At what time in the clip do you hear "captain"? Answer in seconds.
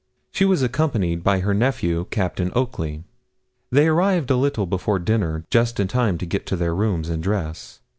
2.09-2.51